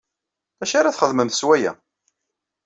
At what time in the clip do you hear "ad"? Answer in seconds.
0.89-0.95